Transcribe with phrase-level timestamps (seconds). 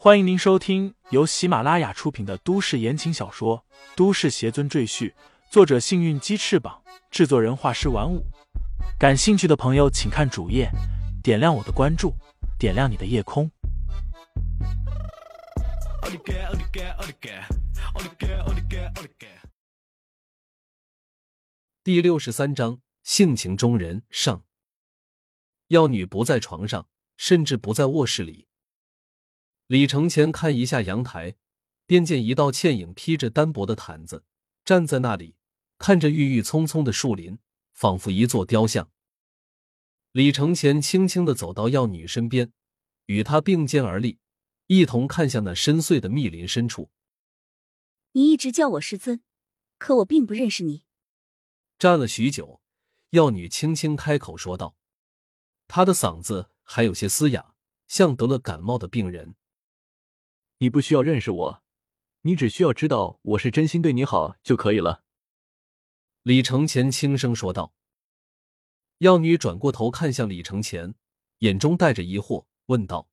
[0.00, 3.64] 欢迎您收听由喜马拉雅出品的都市言情小说
[3.96, 5.10] 《都市邪尊赘婿》，
[5.50, 8.24] 作者：幸运鸡翅膀，制作人：画师玩五。
[8.96, 10.70] 感兴趣的朋友，请看主页，
[11.20, 12.14] 点亮我的关注，
[12.60, 13.50] 点亮你的夜空。
[21.82, 24.44] 第六十三章：性情中人上。
[25.66, 26.86] 药女不在床上，
[27.16, 28.46] 甚至不在卧室里。
[29.68, 31.36] 李承前看一下阳台，
[31.84, 34.24] 便见一道倩影披着单薄的毯子
[34.64, 35.36] 站在那里，
[35.76, 37.38] 看着郁郁葱葱的树林，
[37.74, 38.90] 仿佛一座雕像。
[40.12, 42.50] 李承前轻轻的走到药女身边，
[43.04, 44.18] 与她并肩而立，
[44.68, 46.88] 一同看向那深邃的密林深处。
[48.12, 49.20] 你一直叫我师尊，
[49.76, 50.84] 可我并不认识你。
[51.78, 52.62] 站了许久，
[53.10, 54.76] 药女轻轻开口说道，
[55.66, 57.54] 她的嗓子还有些嘶哑，
[57.86, 59.34] 像得了感冒的病人。
[60.58, 61.62] 你不需要认识我，
[62.22, 65.04] 你只需要知道我是真心对你好就可以了。”
[66.22, 67.74] 李承前轻声说道。
[68.98, 70.96] 药女转过头看向李承前，
[71.38, 73.08] 眼中带着疑惑，问道：“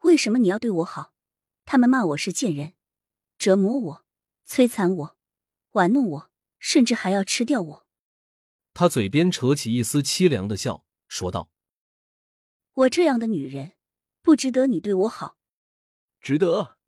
[0.00, 1.12] 为什么你要对我好？
[1.66, 2.72] 他们骂我是贱人，
[3.36, 4.04] 折磨我，
[4.48, 5.18] 摧残我，
[5.72, 7.86] 玩弄我，甚至还要吃掉我。”
[8.72, 11.50] 他嘴边扯起一丝凄凉的笑，说道
[12.72, 13.74] ：“我这样的女人，
[14.22, 15.36] 不值得你对我好。”
[16.24, 16.78] 值得，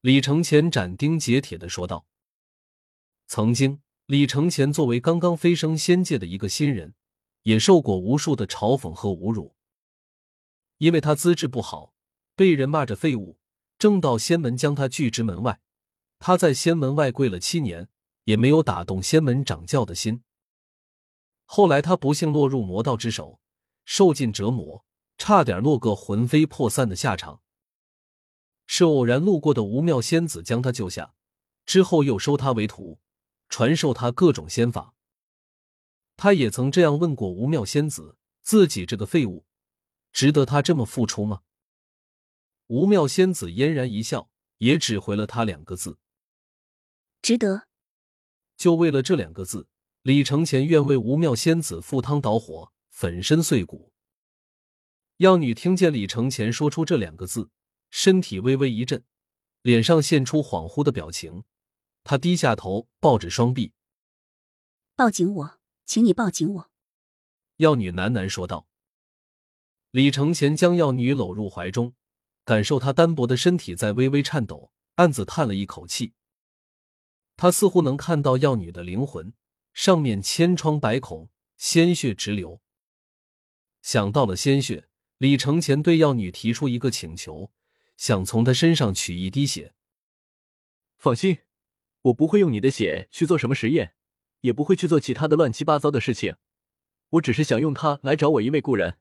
[0.00, 2.06] 李承前斩钉截铁的说道。
[3.26, 6.94] 曾经，李承前作为刚刚飞升仙界的一个新人，
[7.42, 9.54] 也受过无数的嘲讽和侮辱。
[10.78, 11.92] 因为他资质不好，
[12.34, 13.36] 被人骂着废物，
[13.76, 15.60] 正道仙门将他拒之门外。
[16.18, 17.90] 他在仙门外跪了七年，
[18.24, 20.22] 也没有打动仙门掌教的心。
[21.44, 23.38] 后来，他不幸落入魔道之手，
[23.84, 24.86] 受尽折磨，
[25.18, 27.42] 差点落个魂飞魄散的下场。
[28.74, 31.12] 是偶然路过的无妙仙子将他救下，
[31.66, 32.98] 之后又收他为徒，
[33.50, 34.94] 传授他各种仙法。
[36.16, 39.44] 他也曾这样问过无妙仙子：自己这个废物，
[40.10, 41.42] 值得他这么付出吗？
[42.68, 45.98] 无妙仙子嫣然一笑，也只回了他两个字：
[47.20, 47.68] 值得。
[48.56, 49.68] 就为了这两个字，
[50.00, 53.92] 李承前愿为无妙仙子赴汤蹈火，粉身碎骨。
[55.18, 57.50] 药女听见李承前说出这两个字。
[57.92, 59.04] 身体微微一震，
[59.60, 61.44] 脸上现出恍惚的表情。
[62.02, 63.74] 他低下头，抱着双臂
[64.96, 66.70] ：“抱紧我，请你抱紧我。”
[67.58, 68.66] 药女喃喃说道。
[69.90, 71.94] 李承前将药女搂入怀中，
[72.46, 76.14] 感受她单薄的身体在微微颤抖，暗自叹了一口气。
[77.36, 79.34] 他似乎能看到药女的灵魂，
[79.74, 81.28] 上面千疮百孔，
[81.58, 82.62] 鲜血直流。
[83.82, 84.88] 想到了鲜血，
[85.18, 87.52] 李承前对药女提出一个请求。
[88.02, 89.74] 想从他身上取一滴血。
[90.98, 91.38] 放心，
[92.00, 93.94] 我不会用你的血去做什么实验，
[94.40, 96.34] 也不会去做其他的乱七八糟的事情。
[97.10, 98.98] 我只是想用它来找我一位故人。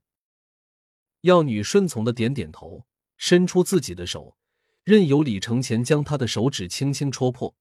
[1.22, 2.86] 药女顺从的点点头，
[3.18, 4.38] 伸出自己的手，
[4.84, 7.56] 任由李承前将她的手指轻轻戳破，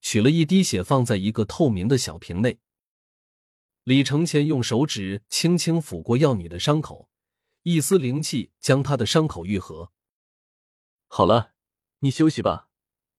[0.00, 2.60] 取了一滴血放在一个透明的小瓶内。
[3.82, 7.08] 李承前用手指轻轻抚过药女的伤口，
[7.64, 9.90] 一丝灵气将她的伤口愈合。
[11.16, 11.52] 好了，
[12.00, 12.68] 你休息吧。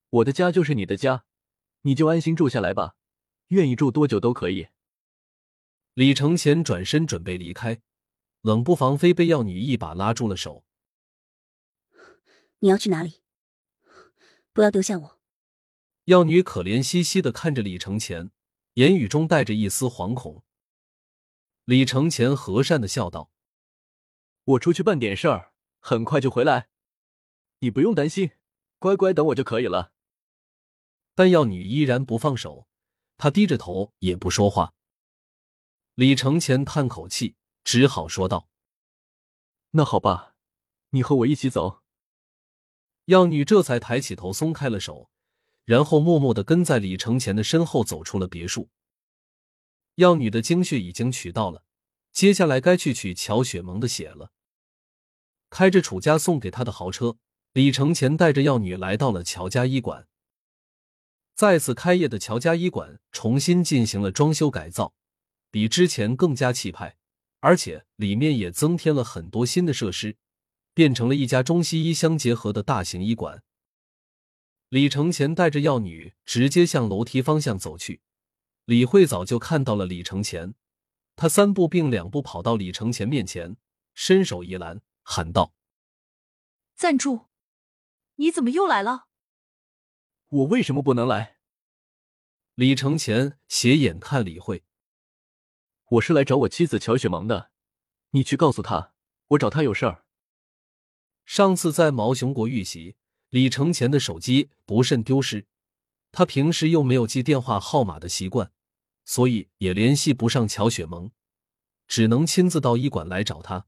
[0.09, 1.23] 我的家就是你的家，
[1.83, 2.97] 你就安心住下来吧。
[3.47, 4.67] 愿意住多久都可以。
[5.93, 7.81] 李承前转身准备离开，
[8.41, 10.65] 冷不防非被药女一把拉住了手。
[12.59, 13.21] 你要去哪里？
[14.51, 15.21] 不要丢下我！
[16.03, 18.29] 药女可怜兮兮的看着李承前，
[18.73, 20.43] 言语中带着一丝惶恐。
[21.63, 23.31] 李承前和善的笑道
[24.43, 26.67] ：“我出去办点事儿，很快就回来。”
[27.65, 28.29] 你不用担心，
[28.77, 29.91] 乖乖等我就可以了。
[31.15, 32.67] 但药女依然不放手，
[33.17, 34.75] 她低着头也不说话。
[35.95, 38.47] 李承前叹口气，只好说道
[39.71, 40.35] ：“那好吧，
[40.91, 41.81] 你和我一起走。”
[43.05, 45.09] 药女这才抬起头，松开了手，
[45.63, 48.69] 然后默默的跟在李承前的身后走出了别墅。
[49.95, 51.65] 药女的精血已经取到了，
[52.11, 54.31] 接下来该去取乔雪萌的血了。
[55.49, 57.17] 开着楚家送给她的豪车。
[57.55, 60.09] 李承前带着药女来到了乔家医馆。
[61.35, 64.93] 再次开业的乔家医馆重新进行了装修改造，
[65.51, 66.97] 比之前更加气派，
[67.39, 70.17] 而且里面也增添了很多新的设施，
[70.73, 73.41] 变成了一家中西医相结合的大型医馆。
[74.67, 78.01] 李承前带着药女直接向楼梯方向走去，
[78.65, 80.55] 李慧早就看到了李承前，
[81.15, 83.55] 他三步并两步跑到李承前面前，
[83.93, 85.53] 伸手一拦，喊道
[86.75, 87.27] ：“暂住！”
[88.15, 89.07] 你怎么又来了？
[90.27, 91.37] 我为什么不能来？
[92.55, 94.63] 李承前斜眼看李慧，
[95.89, 97.51] 我是来找我妻子乔雪萌的，
[98.11, 98.93] 你去告诉她，
[99.27, 100.05] 我找她有事儿。
[101.25, 102.95] 上次在毛熊国遇袭，
[103.29, 105.47] 李承前的手机不慎丢失，
[106.11, 108.53] 他平时又没有记电话号码的习惯，
[109.03, 111.11] 所以也联系不上乔雪萌，
[111.87, 113.67] 只能亲自到医馆来找她。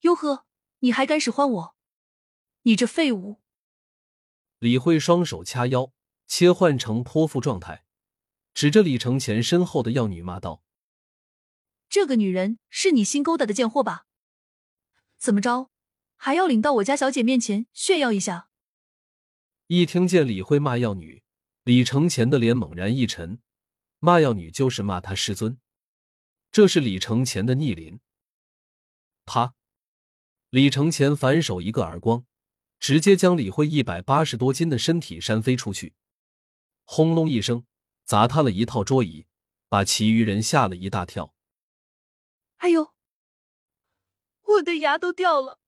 [0.00, 0.44] 哟呵，
[0.80, 1.73] 你还敢使唤我？
[2.66, 3.42] 你这废物！
[4.58, 5.92] 李慧双手掐腰，
[6.26, 7.84] 切换成泼妇状态，
[8.54, 10.62] 指着李承前身后的药女骂道
[11.90, 14.06] ：“这个女人是你新勾搭的贱货吧？
[15.18, 15.70] 怎么着，
[16.16, 18.48] 还要领到我家小姐面前炫耀一下？”
[19.68, 21.22] 一听见李慧骂药女，
[21.64, 23.42] 李承前的脸猛然一沉。
[23.98, 25.58] 骂药女就是骂他师尊，
[26.50, 28.00] 这是李承前的逆鳞。
[29.26, 29.54] 啪！
[30.48, 32.24] 李承前反手一个耳光。
[32.84, 35.94] 直接将李慧一百八十多斤的身体扇飞出去，
[36.84, 37.64] 轰隆一声，
[38.04, 39.26] 砸塌了一套桌椅，
[39.70, 41.34] 把其余人吓了一大跳。
[42.56, 42.92] 哎呦，
[44.42, 45.60] 我的牙都掉了！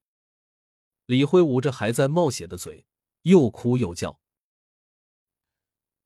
[1.06, 2.84] 李辉捂着还在冒血的嘴，
[3.22, 4.20] 又哭又叫：“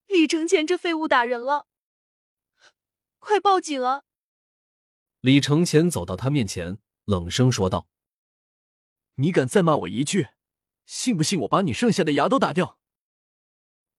[0.07, 1.67] 李承前这废物打人了，
[3.19, 4.05] 快报警啊！”
[5.23, 7.89] 李承前走到他面前，冷声说道
[9.19, 10.29] ：“你敢再骂我一句？”
[10.93, 12.77] 信不信我把你剩下的牙都打掉？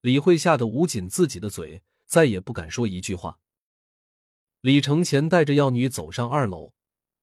[0.01, 3.39] 李慧吓得捂紧自己的嘴，再也不敢说一句话。
[4.59, 6.73] 李承前带着药女走上二楼，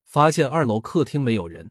[0.06, 1.70] 发现二楼客厅没有人，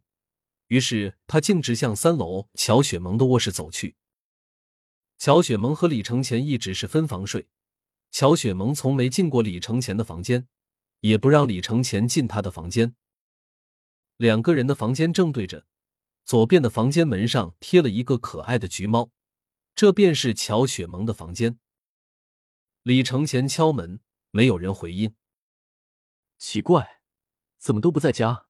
[0.67, 3.95] 于是他径直向三楼乔雪萌的卧室走去。
[5.17, 7.47] 乔雪萌和李承前一直是分房睡，
[8.11, 10.47] 乔雪萌从没进过李承前的房间，
[10.99, 12.95] 也不让李承前进他的房间。
[14.17, 15.65] 两个人的房间正对着。
[16.27, 19.11] 左边的房间门上贴了一个可爱的橘猫，
[19.73, 21.57] 这便是乔雪萌的房间。
[22.83, 24.01] 李承前敲门，
[24.31, 25.15] 没有人回应。
[26.37, 26.99] 奇怪，
[27.57, 28.47] 怎么都不在家？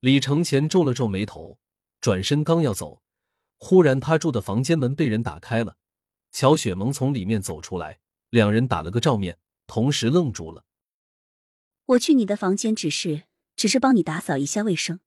[0.00, 1.58] 李承前皱了皱眉头，
[1.98, 3.02] 转身刚要走，
[3.56, 5.78] 忽然他住的房间门被人打开了，
[6.30, 10.66] 乔雪萌从里面走出来，两人打了个照面，同时愣住了。
[11.86, 13.24] 我去你的房间，只是
[13.56, 15.00] 只是帮你打扫一下卫生。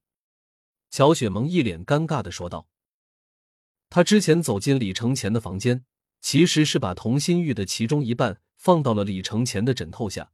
[0.94, 2.68] 乔雪萌一脸尴尬的说道
[3.90, 5.84] ：“他之前走进李承前的房间，
[6.20, 10.30] 其实是把童心玉的其中一半放到了李承前的枕头下，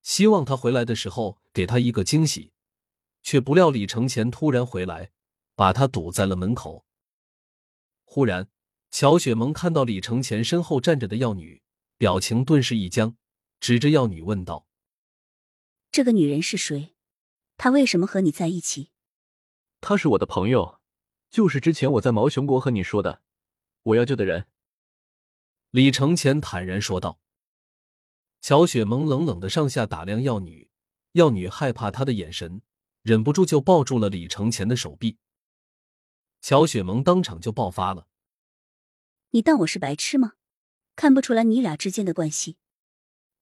[0.00, 2.52] 希望他回来的时候给他一个惊喜。
[3.24, 5.10] 却不料李承前突然回来，
[5.56, 6.84] 把他堵在了门口。
[8.04, 8.48] 忽然，
[8.92, 11.62] 乔雪萌看到李承前身后站着的药女，
[11.96, 13.16] 表情顿时一僵，
[13.58, 14.68] 指着药女问道
[15.90, 16.94] ：‘这个女人是谁？
[17.56, 18.90] 她为什么和你在一起？’”
[19.80, 20.80] 他是我的朋友，
[21.30, 23.22] 就是之前我在毛熊国和你说的
[23.82, 24.46] 我要救的人。”
[25.70, 27.20] 李承前坦然说道。
[28.40, 30.70] 乔雪萌冷冷的上下打量药女，
[31.12, 32.62] 药女害怕他的眼神，
[33.02, 35.18] 忍不住就抱住了李承前的手臂。
[36.40, 38.08] 乔雪萌当场就爆发了
[39.32, 40.32] ：“你当我是白痴吗？
[40.96, 42.56] 看不出来你俩之间的关系？”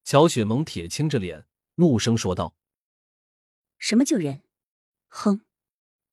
[0.03, 1.47] 乔雪萌铁青着脸，
[1.77, 2.57] 怒声说道
[3.79, 4.43] ：“什么救人？
[5.07, 5.43] 哼！”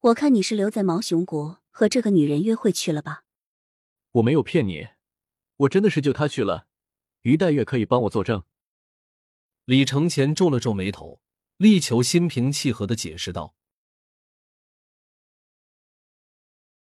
[0.05, 3.23] 我看你是留在毛熊国和这个女人约会去了吧？
[4.11, 4.89] 我没有骗你，
[5.57, 6.67] 我真的是救她去了。
[7.23, 8.43] 于黛月可以帮我作证。
[9.63, 11.21] 李承前皱了皱眉头，
[11.57, 13.55] 力求心平气和的解释道：“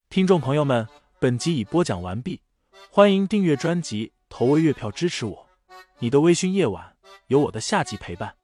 [0.10, 0.88] 听众朋友们，
[1.20, 2.44] 本集已播讲完毕，
[2.92, 5.50] 欢迎订阅专辑，投喂月票支持我。
[5.98, 6.96] 你的微醺夜晚，
[7.30, 8.38] 有我的下集陪伴。”